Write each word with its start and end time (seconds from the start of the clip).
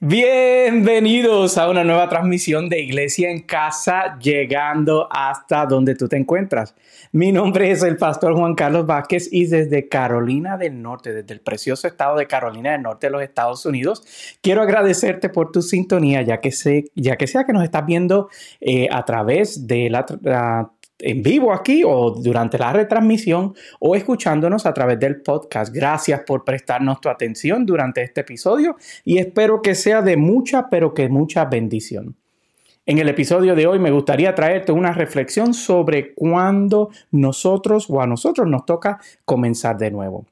Bienvenidos 0.00 1.56
a 1.56 1.70
una 1.70 1.84
nueva 1.84 2.08
transmisión 2.08 2.68
de 2.68 2.80
Iglesia 2.80 3.30
en 3.30 3.42
Casa, 3.42 4.18
llegando 4.18 5.06
hasta 5.08 5.66
donde 5.66 5.94
tú 5.94 6.08
te 6.08 6.16
encuentras. 6.16 6.74
Mi 7.12 7.30
nombre 7.30 7.70
es 7.70 7.84
el 7.84 7.96
pastor 7.96 8.34
Juan 8.34 8.56
Carlos 8.56 8.86
Vázquez 8.86 9.28
y 9.30 9.46
desde 9.46 9.88
Carolina 9.88 10.56
del 10.58 10.82
Norte, 10.82 11.12
desde 11.12 11.32
el 11.32 11.40
precioso 11.40 11.86
estado 11.86 12.16
de 12.16 12.26
Carolina 12.26 12.72
del 12.72 12.82
Norte 12.82 13.06
de 13.06 13.12
los 13.12 13.22
Estados 13.22 13.64
Unidos, 13.66 14.04
quiero 14.42 14.62
agradecerte 14.62 15.28
por 15.28 15.52
tu 15.52 15.62
sintonía, 15.62 16.22
ya 16.22 16.40
que, 16.40 16.50
ya 16.96 17.14
que 17.14 17.26
sea 17.28 17.44
que 17.44 17.52
nos 17.52 17.62
estás 17.62 17.86
viendo 17.86 18.28
eh, 18.60 18.88
a 18.90 19.04
través 19.04 19.68
de 19.68 19.90
la, 19.90 20.04
la 20.22 20.72
en 21.04 21.22
vivo 21.22 21.52
aquí 21.52 21.82
o 21.84 22.10
durante 22.10 22.58
la 22.58 22.72
retransmisión 22.72 23.54
o 23.78 23.94
escuchándonos 23.94 24.64
a 24.64 24.72
través 24.72 24.98
del 24.98 25.20
podcast. 25.20 25.72
Gracias 25.72 26.22
por 26.26 26.44
prestarnos 26.44 27.00
tu 27.00 27.10
atención 27.10 27.66
durante 27.66 28.02
este 28.02 28.22
episodio 28.22 28.76
y 29.04 29.18
espero 29.18 29.60
que 29.60 29.74
sea 29.74 30.00
de 30.00 30.16
mucha, 30.16 30.68
pero 30.70 30.94
que 30.94 31.08
mucha 31.08 31.44
bendición. 31.44 32.16
En 32.86 32.98
el 32.98 33.08
episodio 33.08 33.54
de 33.54 33.66
hoy 33.66 33.78
me 33.78 33.90
gustaría 33.90 34.34
traerte 34.34 34.72
una 34.72 34.92
reflexión 34.92 35.54
sobre 35.54 36.14
cuándo 36.14 36.90
nosotros 37.10 37.86
o 37.88 38.00
a 38.00 38.06
nosotros 38.06 38.46
nos 38.46 38.64
toca 38.64 38.98
comenzar 39.24 39.76
de 39.76 39.90
nuevo. 39.90 40.26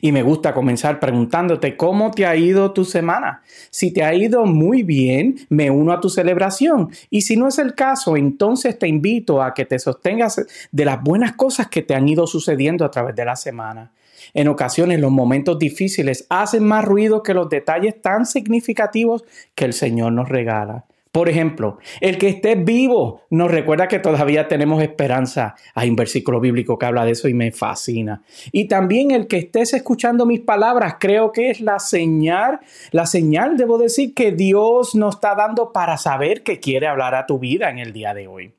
Y 0.00 0.12
me 0.12 0.22
gusta 0.22 0.54
comenzar 0.54 1.00
preguntándote 1.00 1.76
cómo 1.76 2.10
te 2.12 2.26
ha 2.26 2.36
ido 2.36 2.72
tu 2.72 2.84
semana. 2.84 3.42
Si 3.70 3.92
te 3.92 4.04
ha 4.04 4.14
ido 4.14 4.46
muy 4.46 4.82
bien, 4.82 5.46
me 5.48 5.70
uno 5.70 5.92
a 5.92 6.00
tu 6.00 6.08
celebración. 6.08 6.90
Y 7.10 7.22
si 7.22 7.36
no 7.36 7.48
es 7.48 7.58
el 7.58 7.74
caso, 7.74 8.16
entonces 8.16 8.78
te 8.78 8.86
invito 8.86 9.42
a 9.42 9.54
que 9.54 9.64
te 9.64 9.78
sostengas 9.78 10.44
de 10.70 10.84
las 10.84 11.02
buenas 11.02 11.32
cosas 11.32 11.68
que 11.68 11.82
te 11.82 11.94
han 11.94 12.08
ido 12.08 12.26
sucediendo 12.26 12.84
a 12.84 12.90
través 12.90 13.16
de 13.16 13.24
la 13.24 13.36
semana. 13.36 13.90
En 14.34 14.48
ocasiones 14.48 15.00
los 15.00 15.10
momentos 15.10 15.58
difíciles 15.58 16.26
hacen 16.30 16.64
más 16.64 16.84
ruido 16.84 17.22
que 17.22 17.34
los 17.34 17.48
detalles 17.48 18.00
tan 18.00 18.24
significativos 18.24 19.24
que 19.54 19.64
el 19.64 19.72
Señor 19.72 20.12
nos 20.12 20.28
regala. 20.28 20.84
Por 21.12 21.28
ejemplo, 21.28 21.76
el 22.00 22.16
que 22.16 22.28
esté 22.28 22.54
vivo 22.54 23.20
nos 23.28 23.50
recuerda 23.50 23.86
que 23.86 23.98
todavía 23.98 24.48
tenemos 24.48 24.82
esperanza. 24.82 25.54
Hay 25.74 25.90
un 25.90 25.96
versículo 25.96 26.40
bíblico 26.40 26.78
que 26.78 26.86
habla 26.86 27.04
de 27.04 27.10
eso 27.10 27.28
y 27.28 27.34
me 27.34 27.52
fascina. 27.52 28.22
Y 28.50 28.66
también 28.66 29.10
el 29.10 29.26
que 29.26 29.36
estés 29.36 29.74
escuchando 29.74 30.24
mis 30.24 30.40
palabras, 30.40 30.96
creo 30.98 31.30
que 31.30 31.50
es 31.50 31.60
la 31.60 31.80
señal, 31.80 32.60
la 32.92 33.04
señal, 33.04 33.58
debo 33.58 33.76
decir, 33.76 34.14
que 34.14 34.32
Dios 34.32 34.94
nos 34.94 35.16
está 35.16 35.34
dando 35.34 35.70
para 35.70 35.98
saber 35.98 36.42
que 36.42 36.60
quiere 36.60 36.86
hablar 36.86 37.14
a 37.14 37.26
tu 37.26 37.38
vida 37.38 37.68
en 37.68 37.78
el 37.78 37.92
día 37.92 38.14
de 38.14 38.26
hoy. 38.26 38.54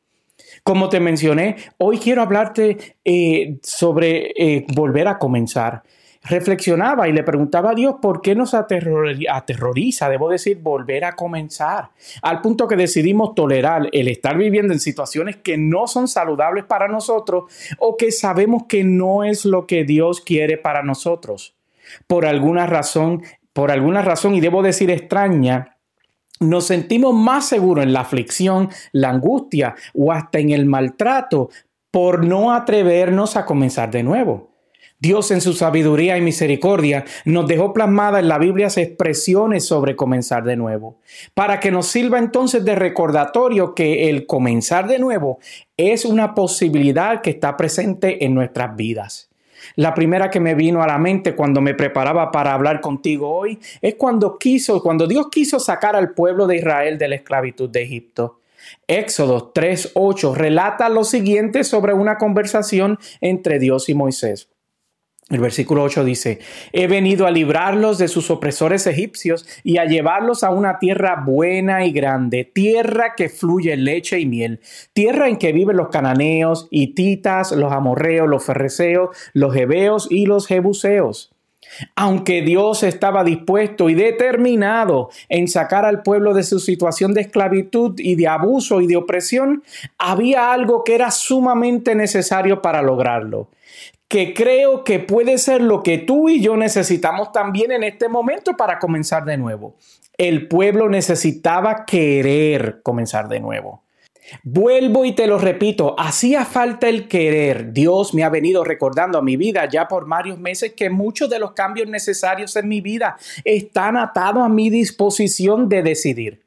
Como 0.63 0.89
te 0.89 0.99
mencioné, 0.99 1.55
hoy 1.79 1.97
quiero 1.97 2.21
hablarte 2.21 2.97
eh, 3.03 3.57
sobre 3.63 4.31
eh, 4.37 4.67
volver 4.75 5.07
a 5.07 5.17
comenzar 5.17 5.81
reflexionaba 6.23 7.07
y 7.07 7.13
le 7.13 7.23
preguntaba 7.23 7.71
a 7.71 7.75
Dios 7.75 7.95
por 8.01 8.21
qué 8.21 8.35
nos 8.35 8.53
aterroriza, 8.53 10.09
debo 10.09 10.29
decir, 10.29 10.59
volver 10.61 11.05
a 11.05 11.15
comenzar, 11.15 11.89
al 12.21 12.41
punto 12.41 12.67
que 12.67 12.75
decidimos 12.75 13.35
tolerar 13.35 13.89
el 13.91 14.07
estar 14.07 14.37
viviendo 14.37 14.73
en 14.73 14.79
situaciones 14.79 15.37
que 15.37 15.57
no 15.57 15.87
son 15.87 16.07
saludables 16.07 16.63
para 16.65 16.87
nosotros 16.87 17.45
o 17.77 17.97
que 17.97 18.11
sabemos 18.11 18.63
que 18.67 18.83
no 18.83 19.23
es 19.23 19.45
lo 19.45 19.67
que 19.67 19.83
Dios 19.83 20.21
quiere 20.21 20.57
para 20.57 20.83
nosotros. 20.83 21.55
Por 22.07 22.25
alguna 22.25 22.65
razón, 22.65 23.23
por 23.51 23.71
alguna 23.71 24.01
razón, 24.01 24.35
y 24.35 24.41
debo 24.41 24.63
decir 24.63 24.89
extraña, 24.89 25.77
nos 26.39 26.65
sentimos 26.65 27.13
más 27.13 27.47
seguros 27.47 27.83
en 27.83 27.93
la 27.93 28.01
aflicción, 28.01 28.69
la 28.91 29.09
angustia 29.09 29.75
o 29.93 30.11
hasta 30.11 30.39
en 30.39 30.51
el 30.51 30.65
maltrato 30.65 31.49
por 31.91 32.25
no 32.25 32.53
atrevernos 32.53 33.37
a 33.37 33.45
comenzar 33.45 33.91
de 33.91 34.03
nuevo. 34.03 34.52
Dios 35.03 35.31
en 35.31 35.41
su 35.41 35.51
sabiduría 35.51 36.17
y 36.17 36.21
misericordia 36.21 37.03
nos 37.25 37.45
dejó 37.45 37.73
plasmada 37.73 38.21
en 38.21 38.29
la 38.29 38.37
Biblia 38.37 38.67
expresiones 38.67 39.65
sobre 39.65 39.97
comenzar 39.97 40.45
de 40.45 40.55
nuevo, 40.55 40.95
para 41.33 41.59
que 41.59 41.71
nos 41.71 41.87
sirva 41.87 42.19
entonces 42.19 42.63
de 42.63 42.73
recordatorio 42.73 43.75
que 43.75 44.09
el 44.09 44.25
comenzar 44.25 44.87
de 44.87 44.99
nuevo 44.99 45.39
es 45.75 46.05
una 46.05 46.33
posibilidad 46.33 47.19
que 47.19 47.31
está 47.31 47.57
presente 47.57 48.23
en 48.23 48.33
nuestras 48.33 48.77
vidas. 48.77 49.29
La 49.75 49.93
primera 49.93 50.29
que 50.29 50.39
me 50.39 50.55
vino 50.55 50.81
a 50.81 50.87
la 50.87 50.97
mente 50.97 51.35
cuando 51.35 51.59
me 51.59 51.73
preparaba 51.73 52.31
para 52.31 52.53
hablar 52.53 52.79
contigo 52.79 53.29
hoy 53.29 53.59
es 53.81 53.95
cuando 53.95 54.37
quiso, 54.37 54.81
cuando 54.81 55.05
Dios 55.05 55.27
quiso 55.29 55.59
sacar 55.59 55.97
al 55.97 56.13
pueblo 56.13 56.47
de 56.47 56.55
Israel 56.55 56.97
de 56.97 57.09
la 57.09 57.15
esclavitud 57.15 57.69
de 57.69 57.81
Egipto. 57.81 58.39
Éxodo 58.87 59.51
3:8 59.53 60.33
relata 60.33 60.87
lo 60.87 61.03
siguiente 61.03 61.65
sobre 61.65 61.93
una 61.93 62.17
conversación 62.17 62.97
entre 63.19 63.59
Dios 63.59 63.89
y 63.89 63.95
Moisés. 63.95 64.47
El 65.33 65.39
versículo 65.39 65.81
8 65.81 66.03
dice, 66.03 66.37
he 66.73 66.85
venido 66.85 67.25
a 67.25 67.31
librarlos 67.31 67.97
de 67.97 68.07
sus 68.07 68.29
opresores 68.29 68.85
egipcios 68.85 69.47
y 69.63 69.79
a 69.79 69.85
llevarlos 69.85 70.43
a 70.43 70.51
una 70.51 70.77
tierra 70.77 71.23
buena 71.25 71.87
y 71.87 71.91
grande, 71.91 72.43
tierra 72.45 73.15
que 73.17 73.29
fluye 73.29 73.75
leche 73.75 74.19
y 74.19 74.27
miel, 74.27 74.59
tierra 74.93 75.27
en 75.27 75.37
que 75.37 75.51
viven 75.51 75.77
los 75.77 75.89
cananeos, 75.89 76.67
hititas, 76.69 77.51
los 77.51 77.73
amorreos, 77.73 78.29
los 78.29 78.45
ferreceos, 78.45 79.09
los 79.33 79.55
hebeos 79.55 80.07
y 80.11 80.27
los 80.27 80.45
jebuseos. 80.45 81.31
Aunque 81.95 82.43
Dios 82.43 82.83
estaba 82.83 83.23
dispuesto 83.23 83.89
y 83.89 83.95
determinado 83.95 85.09
en 85.29 85.47
sacar 85.47 85.83
al 85.83 86.03
pueblo 86.03 86.35
de 86.35 86.43
su 86.43 86.59
situación 86.59 87.15
de 87.15 87.21
esclavitud 87.21 87.95
y 87.97 88.13
de 88.13 88.27
abuso 88.27 88.81
y 88.81 88.85
de 88.85 88.97
opresión, 88.97 89.63
había 89.97 90.53
algo 90.53 90.83
que 90.83 90.93
era 90.93 91.09
sumamente 91.09 91.95
necesario 91.95 92.61
para 92.61 92.83
lograrlo 92.83 93.47
que 94.13 94.35
creo 94.35 94.83
que 94.83 94.99
puede 94.99 95.39
ser 95.39 95.59
lo 95.59 95.81
que 95.81 95.97
tú 95.97 96.29
y 96.29 96.39
yo 96.39 96.55
necesitamos 96.55 97.31
también 97.31 97.71
en 97.71 97.83
este 97.83 98.09
momento 98.09 98.55
para 98.55 98.77
comenzar 98.77 99.25
de 99.25 99.37
nuevo. 99.37 99.75
El 100.19 100.47
pueblo 100.47 100.87
necesitaba 100.87 101.83
querer 101.83 102.81
comenzar 102.83 103.27
de 103.27 103.39
nuevo. 103.39 103.81
Vuelvo 104.43 105.03
y 105.03 105.13
te 105.13 105.25
lo 105.25 105.39
repito, 105.39 105.95
hacía 105.97 106.45
falta 106.45 106.89
el 106.89 107.07
querer. 107.07 107.73
Dios 107.73 108.13
me 108.13 108.23
ha 108.23 108.29
venido 108.29 108.63
recordando 108.63 109.17
a 109.17 109.23
mi 109.23 109.35
vida 109.35 109.67
ya 109.67 109.87
por 109.87 110.07
varios 110.07 110.37
meses 110.37 110.73
que 110.77 110.91
muchos 110.91 111.27
de 111.27 111.39
los 111.39 111.53
cambios 111.53 111.89
necesarios 111.89 112.55
en 112.55 112.67
mi 112.67 112.81
vida 112.81 113.17
están 113.43 113.97
atados 113.97 114.45
a 114.45 114.49
mi 114.49 114.69
disposición 114.69 115.69
de 115.69 115.81
decidir. 115.81 116.42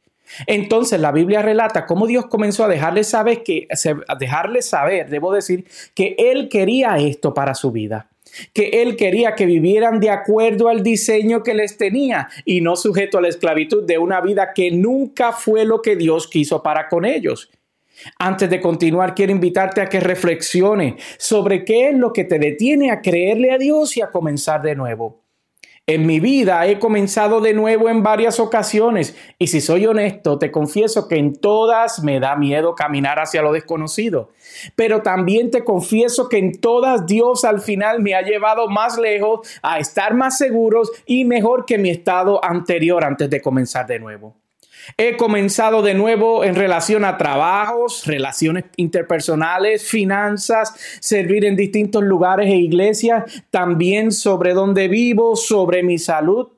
Entonces 0.47 1.01
la 1.01 1.13
Biblia 1.13 1.43
relata 1.43 1.87
cómo 1.87 2.07
Dios 2.07 2.27
comenzó 2.27 2.65
a 2.65 2.69
dejarle 2.69 3.05
saber 3.05 3.43
que 3.43 3.69
a 4.09 4.15
dejarle 4.17 4.63
saber, 4.63 5.09
debo 5.09 5.33
decir, 5.33 5.67
que 5.95 6.15
él 6.19 6.49
quería 6.49 6.99
esto 6.99 7.35
para 7.35 7.55
su 7.55 7.71
vida 7.71 8.09
que 8.53 8.83
él 8.83 8.97
quería 8.97 9.35
que 9.35 9.47
vivieran 9.47 10.01
de 10.01 10.11
acuerdo 10.11 10.69
al 10.69 10.83
diseño 10.83 11.43
que 11.43 11.55
les 11.55 11.77
tenía 11.79 12.29
y 12.45 12.61
no 12.61 12.77
sujeto 12.77 13.19
a 13.19 13.21
la 13.21 13.29
esclavitud 13.29 13.85
de 13.85 13.99
una 13.99 14.21
vida 14.21 14.53
que 14.55 14.71
nunca 14.71 15.33
fue 15.33 15.65
lo 15.65 15.81
que 15.81 15.97
Dios 15.97 16.29
quiso 16.29 16.63
para 16.63 16.89
con 16.89 17.05
ellos. 17.05 17.51
Antes 18.19 18.51
de 18.51 18.61
continuar, 18.61 19.15
quiero 19.15 19.33
invitarte 19.33 19.81
a 19.81 19.89
que 19.89 20.01
reflexione 20.01 20.97
sobre 21.19 21.65
qué 21.65 21.89
es 21.89 21.97
lo 21.97 22.13
que 22.13 22.25
te 22.25 22.39
detiene 22.39 22.91
a 22.91 23.01
creerle 23.01 23.53
a 23.53 23.59
Dios 23.59 23.97
y 23.97 24.03
a 24.03 24.11
comenzar 24.11 24.61
de 24.61 24.75
nuevo. 24.75 25.26
En 25.89 26.05
mi 26.05 26.19
vida 26.19 26.67
he 26.67 26.81
comenzado 26.81 27.41
de 27.41 27.55
nuevo 27.55 27.89
en 27.89 28.03
varias 28.03 28.41
ocasiones 28.41 29.17
y 29.39 29.47
si 29.47 29.61
soy 29.61 29.87
honesto, 29.87 30.37
te 30.37 30.51
confieso 30.51 31.07
que 31.07 31.15
en 31.15 31.37
todas 31.37 32.03
me 32.03 32.19
da 32.19 32.35
miedo 32.35 32.75
caminar 32.75 33.21
hacia 33.21 33.41
lo 33.41 33.53
desconocido. 33.53 34.33
Pero 34.75 35.03
también 35.03 35.53
te 35.53 35.63
confieso 35.63 36.29
que 36.29 36.39
en 36.39 36.61
todas 36.61 37.07
Dios 37.07 37.45
al 37.45 37.61
final 37.61 38.03
me 38.03 38.17
ha 38.17 38.23
llevado 38.23 38.69
más 38.69 38.99
lejos 38.99 39.49
a 39.63 39.79
estar 39.79 40.15
más 40.15 40.39
seguros 40.39 40.91
y 41.07 41.25
mejor 41.25 41.65
que 41.65 41.79
mi 41.79 41.91
estado 41.91 42.45
anterior 42.45 43.05
antes 43.05 43.31
de 43.31 43.41
comenzar 43.41 43.87
de 43.87 44.01
nuevo. 44.01 44.35
He 44.97 45.17
comenzado 45.17 45.83
de 45.83 45.95
nuevo 45.95 46.45
en 46.45 46.55
relación 46.55 47.05
a 47.05 47.19
trabajos, 47.19 48.07
relaciones 48.07 48.65
interpersonales, 48.77 49.83
finanzas, 49.83 50.75
servir 51.01 51.45
en 51.45 51.57
distintos 51.57 52.03
lugares 52.05 52.47
e 52.47 52.57
iglesias, 52.57 53.25
también 53.51 54.13
sobre 54.13 54.55
dónde 54.55 54.89
vivo, 54.89 55.37
sobre 55.37 55.83
mi 55.83 55.99
salud. 55.99 56.49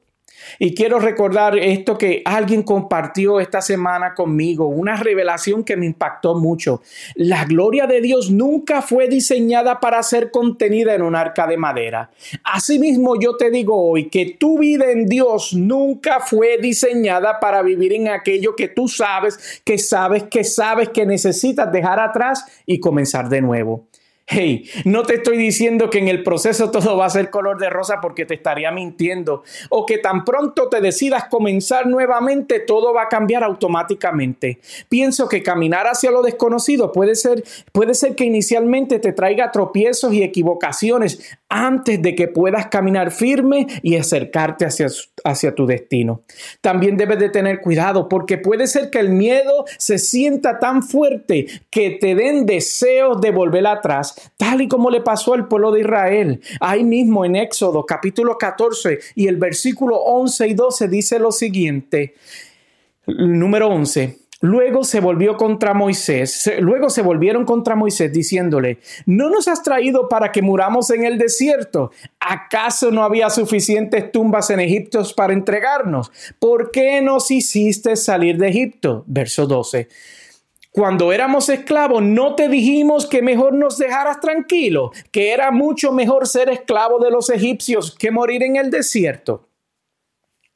Y 0.59 0.75
quiero 0.75 0.99
recordar 0.99 1.59
esto 1.59 1.99
que 1.99 2.23
alguien 2.25 2.63
compartió 2.63 3.41
esta 3.41 3.61
semana 3.61 4.15
conmigo, 4.15 4.67
una 4.67 4.97
revelación 4.97 5.65
que 5.65 5.77
me 5.77 5.87
impactó 5.87 6.35
mucho. 6.35 6.83
La 7.15 7.45
gloria 7.45 7.87
de 7.87 8.01
Dios 8.01 8.31
nunca 8.31 8.83
fue 8.83 9.09
diseñada 9.09 9.81
para 9.81 10.03
ser 10.03 10.31
contenida 10.31 10.95
en 10.95 11.03
un 11.03 11.15
arca 11.15 11.47
de 11.47 11.57
madera. 11.57 12.11
Asimismo, 12.45 13.21
yo 13.21 13.37
te 13.37 13.51
digo 13.51 13.91
hoy 13.91 14.09
que 14.09 14.37
tu 14.39 14.59
vida 14.59 14.91
en 14.91 15.07
Dios 15.07 15.55
nunca 15.55 16.21
fue 16.21 16.59
diseñada 16.59 17.41
para 17.41 17.63
vivir 17.63 17.93
en 17.93 18.09
aquello 18.09 18.55
que 18.57 18.69
tú 18.69 18.89
sabes, 18.89 19.61
que 19.65 19.79
sabes, 19.79 20.25
que 20.25 20.45
sabes 20.45 20.91
que 20.91 21.07
necesitas 21.07 21.71
dejar 21.73 22.01
atrás 22.01 22.45
y 22.67 22.81
comenzar 22.81 23.29
de 23.29 23.41
nuevo. 23.41 23.88
Hey, 24.31 24.69
no 24.85 25.05
te 25.05 25.15
estoy 25.15 25.39
diciendo 25.39 25.89
que 25.89 25.97
en 25.97 26.09
el 26.09 26.23
proceso 26.23 26.71
todo 26.71 26.99
va 26.99 27.07
a 27.07 27.11
ser 27.11 27.31
color 27.31 27.59
de 27.59 27.71
rosa 27.71 28.03
porque 28.03 28.27
te 28.27 28.35
estaría 28.35 28.71
mintiendo. 28.71 29.43
O 29.71 29.87
que 29.87 29.97
tan 29.97 30.27
pronto 30.27 30.69
te 30.69 30.83
decidas 30.83 31.25
comenzar 31.31 31.87
nuevamente, 31.87 32.61
todo 32.61 32.93
va 32.93 33.05
a 33.05 33.09
cambiar 33.09 33.43
automáticamente. 33.43 34.59
Pienso 34.91 35.31
que 35.31 35.43
caminar 35.43 35.87
hacia 35.87 36.11
lo 36.11 36.21
desconocido 36.21 36.93
puede 36.93 37.15
ser, 37.15 37.43
puede 37.73 37.95
ser 37.95 38.15
que 38.17 38.25
inicialmente 38.25 38.99
te 38.99 39.15
traiga 39.15 39.51
tropiezos 39.51 40.13
y 40.13 40.23
equivocaciones 40.23 41.39
antes 41.49 42.03
de 42.03 42.15
que 42.15 42.29
puedas 42.29 42.67
caminar 42.67 43.11
firme 43.11 43.67
y 43.83 43.97
acercarte 43.97 44.67
hacia, 44.67 44.89
hacia 45.29 45.55
tu 45.55 45.67
destino. 45.67 46.23
También 46.61 46.97
debes 46.97 47.19
de 47.19 47.29
tener 47.29 47.61
cuidado 47.61 48.09
porque 48.09 48.39
puede 48.39 48.67
ser 48.67 48.91
que 48.91 48.99
el 48.99 49.11
miedo 49.11 49.65
se 49.79 49.99
sienta 49.99 50.59
tan 50.59 50.83
fuerte 50.83 51.47
que 51.71 51.91
te 52.01 52.15
den 52.15 52.47
deseos 52.47 53.21
de 53.21 53.31
volver 53.31 53.67
atrás, 53.67 54.31
tal 54.37 54.63
y 54.63 54.69
como 54.69 54.91
le 54.91 55.01
pasó 55.01 55.35
al 55.35 55.49
pueblo 55.49 55.73
de 55.73 55.81
Israel. 55.81 56.41
Ahí 56.61 56.85
mismo 56.85 57.25
en 57.25 57.37
Éxodo 57.37 57.85
capítulo 57.85 58.39
14 58.39 58.99
y 59.15 59.27
el 59.27 59.37
versículo 59.37 59.97
11 59.97 60.49
y 60.49 60.55
12 60.55 60.89
dice 60.89 61.19
lo 61.19 61.33
siguiente. 61.33 62.15
Número 63.07 63.69
11. 63.69 64.28
Luego 64.41 64.85
se 64.85 65.01
volvió 65.01 65.37
contra 65.37 65.75
Moisés, 65.75 66.49
luego 66.61 66.91
se 66.91 67.03
volvieron 67.03 67.45
contra 67.45 67.75
Moisés 67.75 68.13
diciéndole, 68.13 68.79
¿no 69.05 69.31
nos 69.31 69.49
has 69.49 69.65
traído 69.65 70.09
para 70.09 70.31
que 70.31 70.43
muramos 70.43 70.91
en 70.91 71.03
el 71.03 71.19
desierto? 71.19 71.91
¿Acaso 72.21 72.93
no 72.93 73.03
había 73.03 73.31
suficientes 73.31 74.13
tumbas 74.13 74.51
en 74.51 74.61
Egipto 74.61 75.03
para 75.17 75.33
entregarnos? 75.33 76.13
¿Por 76.39 76.71
qué 76.71 77.03
nos 77.03 77.33
hiciste 77.33 77.97
salir 77.97 78.39
de 78.39 78.49
Egipto? 78.49 79.03
Verso 79.09 79.47
12. 79.47 79.89
Cuando 80.71 81.13
éramos 81.13 81.49
esclavos, 81.49 82.01
no 82.01 82.37
te 82.37 82.49
dijimos 82.49 83.07
que 83.07 83.23
mejor 83.23 83.55
nos 83.55 83.79
dejaras 83.79 84.21
tranquilo, 84.21 84.93
que 85.11 85.33
era 85.33 85.51
mucho 85.51 85.91
mejor 85.91 86.29
ser 86.29 86.49
esclavo 86.49 87.01
de 87.01 87.11
los 87.11 87.31
egipcios 87.31 87.97
que 87.99 88.13
morir 88.13 88.45
en 88.45 88.55
el 88.55 88.71
desierto. 88.71 89.48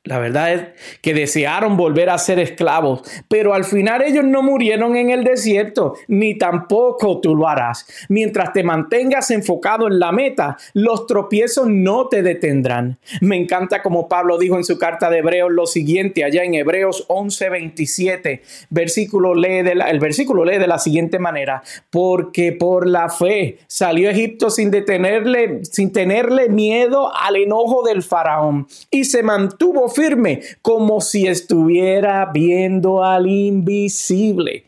La 0.04 0.18
verdad 0.18 0.52
es 0.52 0.62
que 1.00 1.14
desearon 1.14 1.76
volver 1.76 2.10
a 2.10 2.18
ser 2.18 2.40
esclavos, 2.40 3.02
pero 3.28 3.54
al 3.54 3.64
final 3.64 4.02
ellos 4.02 4.24
no 4.24 4.42
murieron 4.42 4.96
en 4.96 5.10
el 5.10 5.22
desierto, 5.22 5.94
ni 6.08 6.36
tampoco 6.36 7.20
tú 7.20 7.36
lo 7.36 7.46
harás. 7.46 7.86
Mientras 8.08 8.52
te 8.52 8.64
mantengas 8.64 9.30
enfocado 9.30 9.86
en 9.86 10.00
la 10.00 10.10
meta, 10.10 10.56
los 10.72 11.06
tropiezos 11.06 11.68
no 11.68 12.08
te 12.08 12.22
detendrán. 12.22 12.98
Me 13.20 13.36
encanta 13.36 13.80
como 13.80 14.08
Pablo 14.08 14.38
dijo 14.38 14.56
en 14.56 14.64
su 14.64 14.76
carta 14.76 15.08
de 15.08 15.18
Hebreos 15.18 15.52
lo 15.52 15.66
siguiente, 15.66 16.24
allá 16.24 16.42
en 16.42 16.54
Hebreos 16.54 17.06
11:27, 17.08 18.42
versículo 18.70 19.36
lee 19.36 19.58
el 19.58 20.00
versículo 20.00 20.44
lee 20.44 20.58
de 20.58 20.66
la 20.66 20.80
siguiente 20.80 21.20
manera, 21.20 21.62
porque 21.90 22.50
por 22.50 22.88
la 22.88 23.08
fe 23.08 23.58
salió 23.68 24.10
Egipto 24.10 24.50
sin 24.50 24.72
detenerle, 24.72 25.60
sin 25.62 25.92
tenerle 25.92 26.48
miedo 26.48 27.14
al 27.14 27.36
enojo 27.36 27.84
del 27.84 28.02
faraón 28.02 28.66
y 28.90 29.04
se 29.04 29.22
mantuvo 29.22 29.91
firme, 29.92 30.40
como 30.60 31.00
si 31.00 31.26
estuviera 31.26 32.30
viendo 32.32 33.04
al 33.04 33.26
invisible. 33.28 34.64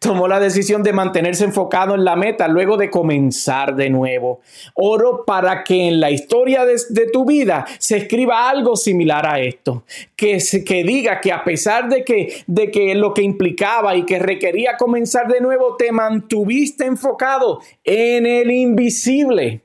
Tomó 0.00 0.28
la 0.28 0.38
decisión 0.38 0.82
de 0.82 0.92
mantenerse 0.92 1.44
enfocado 1.44 1.94
en 1.94 2.04
la 2.04 2.14
meta 2.14 2.46
luego 2.46 2.76
de 2.76 2.90
comenzar 2.90 3.74
de 3.74 3.88
nuevo. 3.88 4.40
Oro 4.74 5.24
para 5.24 5.64
que 5.64 5.88
en 5.88 6.00
la 6.00 6.10
historia 6.10 6.66
de, 6.66 7.06
tu 7.10 7.24
vida 7.24 7.64
se 7.78 7.96
escriba 7.96 8.50
algo 8.50 8.76
similar 8.76 9.26
a 9.26 9.40
esto. 9.40 9.84
Que, 10.14 10.38
que 10.64 10.84
diga 10.84 11.20
que 11.20 11.32
a 11.32 11.42
pesar 11.42 11.88
de 11.88 12.04
que, 12.04 12.42
de 12.46 12.70
que 12.70 12.94
lo 12.94 13.14
que 13.14 13.22
implicaba 13.22 13.96
y 13.96 14.04
que 14.04 14.18
requería 14.18 14.76
comenzar 14.76 15.28
de 15.28 15.40
nuevo, 15.40 15.76
te 15.76 15.90
mantuviste 15.90 16.84
enfocado 16.84 17.60
en 17.84 18.26
el 18.26 18.50
invisible. 18.50 19.62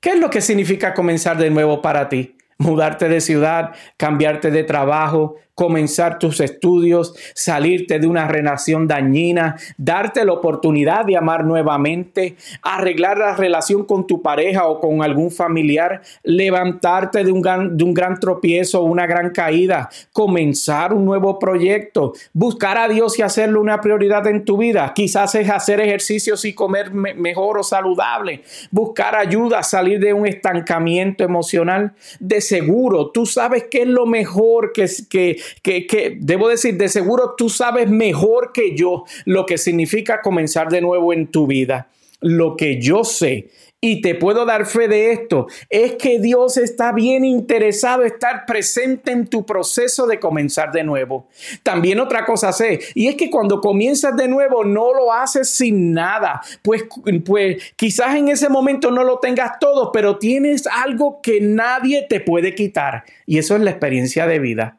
¿Qué 0.00 0.10
es 0.10 0.20
lo 0.20 0.30
que 0.30 0.40
significa 0.40 0.94
comenzar 0.94 1.36
de 1.36 1.50
nuevo 1.50 1.82
para 1.82 2.08
ti? 2.08 2.35
Mudarte 2.58 3.08
de 3.08 3.20
ciudad, 3.20 3.74
cambiarte 3.96 4.50
de 4.50 4.64
trabajo, 4.64 5.36
comenzar 5.56 6.18
tus 6.18 6.40
estudios, 6.40 7.14
salirte 7.34 7.98
de 7.98 8.06
una 8.06 8.28
relación 8.28 8.86
dañina, 8.86 9.56
darte 9.78 10.22
la 10.26 10.34
oportunidad 10.34 11.06
de 11.06 11.16
amar 11.16 11.44
nuevamente, 11.44 12.36
arreglar 12.60 13.16
la 13.16 13.34
relación 13.34 13.84
con 13.84 14.06
tu 14.06 14.20
pareja 14.20 14.66
o 14.66 14.78
con 14.80 15.02
algún 15.02 15.30
familiar, 15.30 16.02
levantarte 16.22 17.24
de 17.24 17.32
un 17.32 17.40
gran, 17.40 17.74
de 17.74 17.84
un 17.84 17.94
gran 17.94 18.20
tropiezo 18.20 18.82
o 18.82 18.84
una 18.84 19.06
gran 19.06 19.30
caída, 19.30 19.88
comenzar 20.12 20.92
un 20.92 21.06
nuevo 21.06 21.38
proyecto, 21.38 22.12
buscar 22.34 22.76
a 22.76 22.86
Dios 22.86 23.18
y 23.18 23.22
hacerlo 23.22 23.62
una 23.62 23.80
prioridad 23.80 24.26
en 24.26 24.44
tu 24.44 24.58
vida. 24.58 24.92
Quizás 24.94 25.34
es 25.36 25.48
hacer 25.48 25.80
ejercicios 25.80 26.44
y 26.44 26.52
comer 26.52 26.92
mejor 26.92 27.56
o 27.56 27.62
saludable, 27.62 28.42
buscar 28.70 29.16
ayuda, 29.16 29.62
salir 29.62 30.00
de 30.00 30.12
un 30.12 30.26
estancamiento 30.26 31.24
emocional. 31.24 31.94
De 32.20 32.42
seguro, 32.42 33.10
tú 33.10 33.24
sabes 33.24 33.64
qué 33.70 33.82
es 33.82 33.88
lo 33.88 34.04
mejor 34.04 34.72
que, 34.74 34.86
que, 35.08 35.40
que, 35.62 36.16
debo 36.20 36.48
decir, 36.48 36.76
de 36.76 36.88
seguro 36.88 37.34
tú 37.36 37.48
sabes 37.48 37.88
mejor 37.88 38.52
que 38.52 38.76
yo 38.76 39.04
lo 39.24 39.46
que 39.46 39.58
significa 39.58 40.22
comenzar 40.22 40.68
de 40.68 40.80
nuevo 40.80 41.12
en 41.12 41.28
tu 41.28 41.46
vida. 41.46 41.88
Lo 42.20 42.56
que 42.56 42.80
yo 42.80 43.04
sé 43.04 43.48
y 43.80 44.00
te 44.00 44.14
puedo 44.14 44.44
dar 44.44 44.66
fe 44.66 44.88
de 44.88 45.12
esto, 45.12 45.46
es 45.68 45.92
que 45.92 46.18
Dios 46.18 46.56
está 46.56 46.92
bien 46.92 47.24
interesado 47.24 48.02
en 48.02 48.08
estar 48.08 48.46
presente 48.46 49.12
en 49.12 49.26
tu 49.26 49.44
proceso 49.44 50.06
de 50.06 50.18
comenzar 50.18 50.72
de 50.72 50.82
nuevo. 50.82 51.28
También 51.62 52.00
otra 52.00 52.24
cosa 52.24 52.52
sé, 52.52 52.80
y 52.94 53.08
es 53.08 53.16
que 53.16 53.30
cuando 53.30 53.60
comienzas 53.60 54.16
de 54.16 54.28
nuevo 54.28 54.64
no 54.64 54.94
lo 54.94 55.12
haces 55.12 55.50
sin 55.50 55.92
nada, 55.92 56.40
pues, 56.62 56.84
pues 57.24 57.74
quizás 57.76 58.16
en 58.16 58.28
ese 58.28 58.48
momento 58.48 58.90
no 58.90 59.04
lo 59.04 59.18
tengas 59.18 59.58
todo, 59.60 59.92
pero 59.92 60.18
tienes 60.18 60.66
algo 60.66 61.20
que 61.20 61.40
nadie 61.40 62.06
te 62.08 62.20
puede 62.20 62.54
quitar, 62.54 63.04
y 63.26 63.38
eso 63.38 63.56
es 63.56 63.62
la 63.62 63.70
experiencia 63.70 64.26
de 64.26 64.38
vida. 64.38 64.78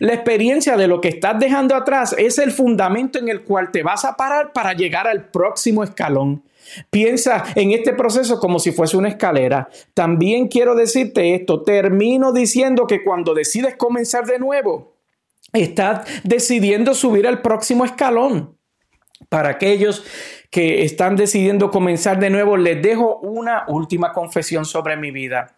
La 0.00 0.14
experiencia 0.14 0.76
de 0.76 0.88
lo 0.88 1.00
que 1.00 1.08
estás 1.08 1.38
dejando 1.38 1.74
atrás 1.74 2.14
es 2.18 2.38
el 2.38 2.52
fundamento 2.52 3.18
en 3.18 3.28
el 3.28 3.42
cual 3.42 3.70
te 3.70 3.82
vas 3.82 4.04
a 4.04 4.16
parar 4.16 4.52
para 4.52 4.72
llegar 4.72 5.06
al 5.06 5.26
próximo 5.30 5.84
escalón. 5.84 6.42
Piensa 6.90 7.44
en 7.54 7.72
este 7.72 7.92
proceso 7.92 8.40
como 8.40 8.58
si 8.58 8.72
fuese 8.72 8.96
una 8.96 9.08
escalera. 9.08 9.68
También 9.94 10.48
quiero 10.48 10.74
decirte 10.74 11.34
esto, 11.34 11.62
termino 11.62 12.32
diciendo 12.32 12.86
que 12.86 13.02
cuando 13.02 13.34
decides 13.34 13.76
comenzar 13.76 14.26
de 14.26 14.38
nuevo, 14.38 14.94
estás 15.52 16.06
decidiendo 16.24 16.94
subir 16.94 17.26
al 17.26 17.40
próximo 17.40 17.84
escalón. 17.84 18.56
Para 19.28 19.50
aquellos 19.50 20.04
que 20.50 20.84
están 20.84 21.16
decidiendo 21.16 21.70
comenzar 21.70 22.18
de 22.18 22.30
nuevo, 22.30 22.56
les 22.56 22.80
dejo 22.82 23.18
una 23.18 23.64
última 23.68 24.12
confesión 24.12 24.64
sobre 24.64 24.96
mi 24.96 25.10
vida. 25.10 25.57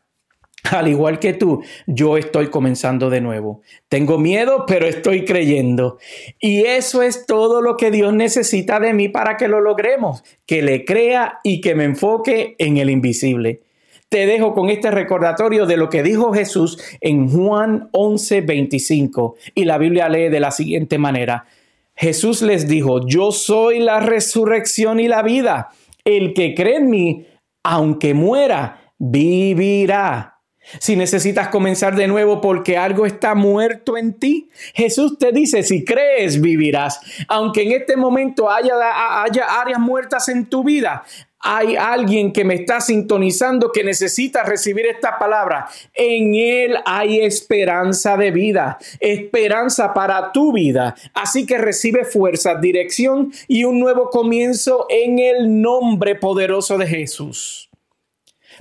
Al 0.70 0.88
igual 0.88 1.18
que 1.18 1.32
tú, 1.32 1.62
yo 1.86 2.16
estoy 2.16 2.48
comenzando 2.48 3.10
de 3.10 3.20
nuevo. 3.20 3.62
Tengo 3.88 4.18
miedo, 4.18 4.64
pero 4.66 4.86
estoy 4.86 5.24
creyendo. 5.24 5.98
Y 6.38 6.64
eso 6.64 7.02
es 7.02 7.26
todo 7.26 7.62
lo 7.62 7.76
que 7.76 7.90
Dios 7.90 8.12
necesita 8.12 8.80
de 8.80 8.92
mí 8.92 9.08
para 9.08 9.36
que 9.36 9.48
lo 9.48 9.60
logremos, 9.60 10.22
que 10.46 10.62
le 10.62 10.84
crea 10.84 11.38
y 11.42 11.60
que 11.60 11.74
me 11.74 11.84
enfoque 11.84 12.56
en 12.58 12.76
el 12.76 12.90
invisible. 12.90 13.62
Te 14.10 14.26
dejo 14.26 14.54
con 14.54 14.70
este 14.70 14.90
recordatorio 14.90 15.66
de 15.66 15.76
lo 15.76 15.88
que 15.88 16.02
dijo 16.02 16.32
Jesús 16.32 16.82
en 17.00 17.28
Juan 17.28 17.88
11, 17.92 18.40
25. 18.40 19.36
Y 19.54 19.64
la 19.64 19.78
Biblia 19.78 20.08
lee 20.08 20.28
de 20.28 20.40
la 20.40 20.50
siguiente 20.50 20.98
manera. 20.98 21.46
Jesús 21.94 22.42
les 22.42 22.66
dijo, 22.66 23.06
yo 23.06 23.30
soy 23.30 23.78
la 23.78 24.00
resurrección 24.00 24.98
y 24.98 25.06
la 25.06 25.22
vida. 25.22 25.68
El 26.04 26.34
que 26.34 26.54
cree 26.54 26.76
en 26.76 26.90
mí, 26.90 27.26
aunque 27.62 28.14
muera, 28.14 28.94
vivirá. 28.98 30.39
Si 30.78 30.96
necesitas 30.96 31.48
comenzar 31.48 31.96
de 31.96 32.06
nuevo 32.06 32.40
porque 32.40 32.76
algo 32.76 33.06
está 33.06 33.34
muerto 33.34 33.96
en 33.96 34.14
ti, 34.14 34.50
Jesús 34.74 35.18
te 35.18 35.32
dice, 35.32 35.62
si 35.62 35.84
crees, 35.84 36.40
vivirás. 36.40 37.00
Aunque 37.28 37.62
en 37.62 37.72
este 37.72 37.96
momento 37.96 38.50
haya, 38.50 38.74
haya 39.22 39.60
áreas 39.60 39.80
muertas 39.80 40.28
en 40.28 40.46
tu 40.46 40.62
vida, 40.62 41.04
hay 41.42 41.74
alguien 41.74 42.32
que 42.32 42.44
me 42.44 42.54
está 42.54 42.82
sintonizando 42.82 43.72
que 43.72 43.82
necesita 43.82 44.42
recibir 44.42 44.84
esta 44.86 45.18
palabra. 45.18 45.68
En 45.94 46.34
Él 46.34 46.76
hay 46.84 47.20
esperanza 47.20 48.16
de 48.18 48.30
vida, 48.30 48.78
esperanza 49.00 49.94
para 49.94 50.32
tu 50.32 50.52
vida. 50.52 50.94
Así 51.14 51.46
que 51.46 51.56
recibe 51.56 52.04
fuerza, 52.04 52.56
dirección 52.56 53.32
y 53.48 53.64
un 53.64 53.80
nuevo 53.80 54.10
comienzo 54.10 54.86
en 54.90 55.18
el 55.18 55.62
nombre 55.62 56.14
poderoso 56.14 56.76
de 56.76 56.86
Jesús. 56.86 57.70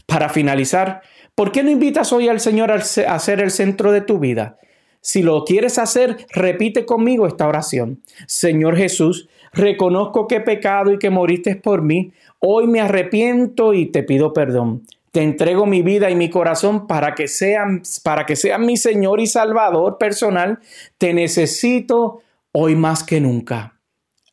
Para 0.05 0.29
finalizar, 0.29 1.01
¿Por 1.39 1.53
qué 1.53 1.63
no 1.63 1.71
invitas 1.71 2.11
hoy 2.11 2.27
al 2.27 2.41
Señor 2.41 2.69
a 2.69 2.81
ser 2.81 3.39
el 3.39 3.51
centro 3.51 3.93
de 3.93 4.01
tu 4.01 4.19
vida? 4.19 4.57
Si 4.99 5.21
lo 5.21 5.45
quieres 5.45 5.77
hacer, 5.77 6.27
repite 6.33 6.85
conmigo 6.85 7.27
esta 7.27 7.47
oración. 7.47 8.01
Señor 8.27 8.75
Jesús, 8.75 9.29
reconozco 9.53 10.27
que 10.27 10.35
he 10.35 10.41
pecado 10.41 10.91
y 10.91 10.99
que 10.99 11.09
moriste 11.09 11.55
por 11.55 11.81
mí. 11.81 12.11
Hoy 12.39 12.67
me 12.67 12.81
arrepiento 12.81 13.73
y 13.73 13.85
te 13.85 14.03
pido 14.03 14.33
perdón. 14.33 14.83
Te 15.13 15.21
entrego 15.21 15.65
mi 15.65 15.81
vida 15.81 16.09
y 16.09 16.15
mi 16.15 16.29
corazón 16.29 16.87
para 16.87 17.15
que 17.15 17.29
sean 17.29 17.83
para 18.03 18.25
que 18.25 18.35
sean 18.35 18.65
mi 18.65 18.75
Señor 18.75 19.21
y 19.21 19.27
Salvador 19.27 19.97
personal. 19.97 20.59
Te 20.97 21.13
necesito 21.13 22.19
hoy 22.51 22.75
más 22.75 23.01
que 23.05 23.21
nunca. 23.21 23.79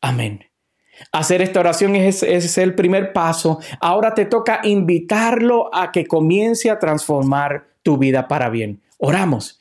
Amén. 0.01 0.43
Hacer 1.11 1.41
esta 1.41 1.59
oración 1.59 1.95
es, 1.95 2.23
es, 2.23 2.57
el 2.57 2.75
primer 2.75 3.13
paso. 3.13 3.59
Ahora 3.79 4.13
te 4.13 4.25
toca 4.25 4.61
invitarlo 4.63 5.73
a 5.73 5.91
que 5.91 6.05
comience 6.05 6.69
a 6.69 6.79
transformar 6.79 7.67
tu 7.83 7.97
vida 7.97 8.27
para 8.27 8.49
bien. 8.49 8.81
Oramos. 8.97 9.59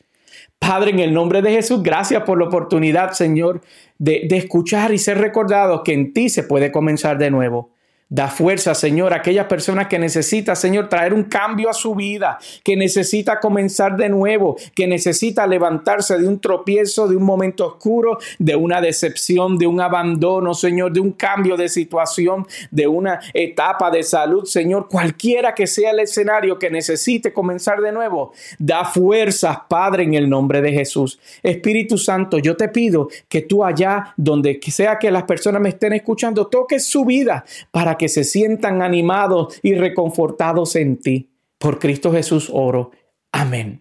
Padre, 0.58 0.90
en 0.90 1.00
el 1.00 1.12
nombre 1.12 1.42
de 1.42 1.52
Jesús, 1.52 1.82
gracias 1.82 2.22
por 2.22 2.38
la 2.38 2.46
oportunidad, 2.46 3.12
Señor, 3.12 3.60
de, 3.98 4.26
de 4.28 4.36
escuchar 4.36 4.92
y 4.92 4.98
ser 4.98 5.18
recordado 5.18 5.82
que 5.82 5.92
en 5.92 6.12
ti 6.12 6.28
se 6.28 6.42
puede 6.42 6.72
comenzar 6.72 7.18
de 7.18 7.30
nuevo. 7.30 7.70
Da 8.08 8.28
fuerza, 8.28 8.72
Señor, 8.76 9.12
a 9.12 9.16
aquellas 9.16 9.46
personas 9.46 9.88
que 9.88 9.98
necesita, 9.98 10.54
Señor, 10.54 10.88
traer 10.88 11.12
un 11.12 11.24
cambio 11.24 11.68
a 11.68 11.74
su 11.74 11.96
vida, 11.96 12.38
que 12.62 12.76
necesita 12.76 13.40
comenzar 13.40 13.96
de 13.96 14.08
nuevo, 14.08 14.56
que 14.76 14.86
necesita 14.86 15.44
levantarse 15.44 16.16
de 16.16 16.28
un 16.28 16.38
tropiezo, 16.38 17.08
de 17.08 17.16
un 17.16 17.24
momento 17.24 17.66
oscuro, 17.66 18.18
de 18.38 18.54
una 18.54 18.80
decepción, 18.80 19.58
de 19.58 19.66
un 19.66 19.80
abandono, 19.80 20.54
Señor, 20.54 20.92
de 20.92 21.00
un 21.00 21.10
cambio 21.10 21.56
de 21.56 21.68
situación, 21.68 22.46
de 22.70 22.86
una 22.86 23.18
etapa 23.34 23.90
de 23.90 24.04
salud, 24.04 24.44
Señor, 24.44 24.86
cualquiera 24.88 25.52
que 25.52 25.66
sea 25.66 25.90
el 25.90 25.98
escenario 25.98 26.60
que 26.60 26.70
necesite 26.70 27.32
comenzar 27.32 27.80
de 27.80 27.90
nuevo. 27.90 28.32
Da 28.60 28.84
fuerzas, 28.84 29.58
Padre, 29.68 30.04
en 30.04 30.14
el 30.14 30.30
nombre 30.30 30.62
de 30.62 30.70
Jesús. 30.70 31.18
Espíritu 31.42 31.98
Santo, 31.98 32.38
yo 32.38 32.56
te 32.56 32.68
pido 32.68 33.08
que 33.28 33.42
tú 33.42 33.64
allá, 33.64 34.14
donde 34.16 34.60
sea 34.68 34.96
que 35.00 35.10
las 35.10 35.24
personas 35.24 35.60
me 35.60 35.70
estén 35.70 35.92
escuchando, 35.92 36.46
toques 36.46 36.86
su 36.86 37.04
vida 37.04 37.44
para 37.72 37.95
que 37.96 38.08
se 38.08 38.24
sientan 38.24 38.82
animados 38.82 39.58
y 39.62 39.74
reconfortados 39.74 40.76
en 40.76 40.98
ti. 40.98 41.30
Por 41.58 41.78
Cristo 41.78 42.12
Jesús 42.12 42.50
oro. 42.52 42.90
Amén. 43.32 43.80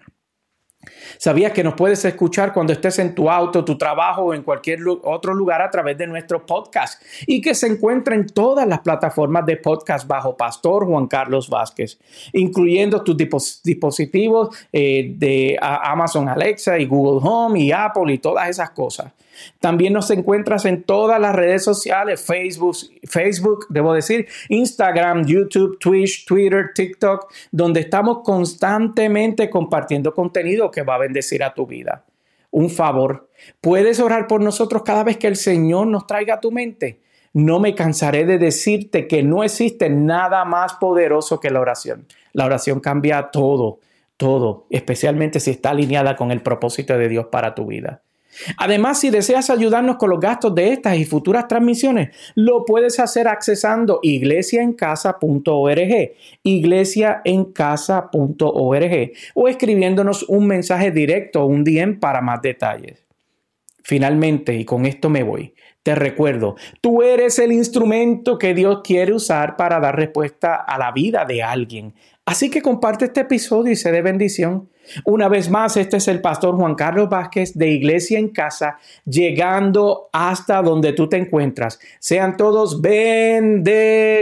¿Sabías 1.18 1.52
que 1.52 1.64
nos 1.64 1.76
puedes 1.76 2.04
escuchar 2.06 2.54
cuando 2.54 2.74
estés 2.74 3.00
en 3.00 3.16
tu 3.16 3.30
auto, 3.30 3.66
tu 3.66 3.78
trabajo 3.78 4.24
o 4.24 4.34
en 4.34 4.44
cualquier 4.44 4.80
otro 5.04 5.34
lugar 5.34 5.62
a 5.62 5.70
través 5.70 5.98
de 5.98 6.08
nuestro 6.08 6.46
podcast? 6.46 7.02
Y 7.28 7.42
que 7.42 7.56
se 7.56 7.68
encuentra 7.68 8.16
en 8.16 8.28
todas 8.28 8.68
las 8.68 8.80
plataformas 8.80 9.46
de 9.46 9.58
podcast 9.58 10.08
bajo 10.08 10.36
Pastor 10.36 10.86
Juan 10.86 11.08
Carlos 11.08 11.50
Vázquez, 11.50 12.00
incluyendo 12.34 13.04
tus 13.04 13.18
dispositivos 13.64 14.56
eh, 14.72 15.14
de 15.16 15.58
Amazon 15.62 16.30
Alexa 16.30 16.78
y 16.78 16.86
Google 16.86 17.20
Home 17.24 17.60
y 17.60 17.72
Apple 17.72 18.14
y 18.14 18.18
todas 18.18 18.50
esas 18.50 18.72
cosas. 18.72 19.12
También 19.60 19.94
nos 19.94 20.10
encuentras 20.12 20.66
en 20.66 20.84
todas 20.84 21.20
las 21.20 21.36
redes 21.36 21.64
sociales, 21.64 22.22
Facebook, 22.22 22.78
Facebook, 23.04 23.66
debo 23.70 23.94
decir, 23.94 24.28
Instagram, 24.50 25.26
YouTube, 25.26 25.78
Twitch, 25.80 26.26
Twitter, 26.26 26.72
TikTok, 26.74 27.32
donde 27.52 27.82
estamos 27.82 28.20
constantemente 28.24 29.50
compartiendo 29.50 30.14
contenido 30.14 30.72
que 30.76 30.84
va 30.84 30.96
a 30.96 31.00
bendecir 31.00 31.44
a 31.44 31.54
tu 31.54 31.66
vida. 31.66 32.04
Un 32.52 32.70
favor, 32.70 33.30
¿puedes 33.62 34.00
orar 34.00 34.28
por 34.28 34.42
nosotros 34.42 34.84
cada 34.84 35.04
vez 35.04 35.18
que 35.18 35.28
el 35.28 35.38
Señor 35.38 35.88
nos 35.88 36.06
traiga 36.06 36.36
a 36.36 36.40
tu 36.42 36.52
mente? 36.52 37.02
No 37.34 37.60
me 37.60 37.76
cansaré 37.76 38.26
de 38.26 38.38
decirte 38.38 39.08
que 39.08 39.24
no 39.24 39.44
existe 39.44 39.90
nada 39.90 40.46
más 40.46 40.74
poderoso 40.76 41.40
que 41.40 41.50
la 41.50 41.60
oración. 41.60 42.08
La 42.34 42.46
oración 42.46 42.80
cambia 42.80 43.30
todo, 43.32 43.80
todo, 44.18 44.68
especialmente 44.70 45.40
si 45.40 45.52
está 45.52 45.72
alineada 45.72 46.16
con 46.16 46.32
el 46.32 46.42
propósito 46.42 46.98
de 46.98 47.10
Dios 47.10 47.28
para 47.32 47.56
tu 47.56 47.66
vida. 47.66 48.04
Además, 48.58 49.00
si 49.00 49.10
deseas 49.10 49.50
ayudarnos 49.50 49.96
con 49.98 50.10
los 50.10 50.20
gastos 50.20 50.54
de 50.56 50.74
estas 50.74 50.98
y 50.98 51.06
futuras 51.06 51.48
transmisiones, 51.48 52.10
lo 52.36 52.66
puedes 52.66 53.00
hacer 53.00 53.28
accesando 53.28 54.00
iglesiaencasa.org, 54.02 56.12
iglesiaencasa.org 56.44 59.12
o 59.34 59.48
escribiéndonos 59.48 60.24
un 60.24 60.48
mensaje 60.48 60.92
directo 60.92 61.44
o 61.44 61.46
un 61.46 61.64
DM 61.64 62.00
para 62.00 62.22
más 62.22 62.42
detalles. 62.42 63.06
Finalmente, 63.84 64.56
y 64.56 64.66
con 64.66 64.88
esto 64.88 65.12
me 65.12 65.22
voy, 65.22 65.54
te 65.84 65.94
recuerdo, 65.94 66.56
tú 66.82 67.04
eres 67.04 67.38
el 67.38 67.52
instrumento 67.52 68.40
que 68.40 68.56
Dios 68.56 68.82
quiere 68.84 69.14
usar 69.14 69.56
para 69.56 69.80
dar 69.80 69.96
respuesta 69.96 70.56
a 70.56 70.80
la 70.80 70.92
vida 70.92 71.26
de 71.26 71.44
alguien. 71.44 71.94
Así 72.26 72.50
que 72.50 72.64
comparte 72.64 73.06
este 73.06 73.22
episodio 73.22 73.72
y 73.72 73.76
se 73.76 73.92
de 73.92 74.02
bendición. 74.02 74.70
Una 75.06 75.28
vez 75.28 75.50
más, 75.50 75.78
este 75.78 75.98
es 75.98 76.08
el 76.08 76.22
pastor 76.22 76.56
Juan 76.56 76.74
Carlos 76.76 77.08
Vázquez 77.10 77.54
de 77.56 77.70
Iglesia 77.70 78.18
en 78.18 78.30
Casa, 78.30 78.78
llegando 79.06 80.10
hasta 80.12 80.62
donde 80.64 80.94
tú 80.94 81.08
te 81.08 81.18
encuentras. 81.18 81.80
Sean 82.00 82.36
todos 82.36 82.82
bendecidos. 82.82 84.22